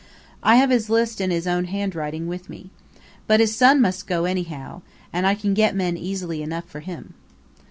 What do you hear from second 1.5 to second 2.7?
handwriting with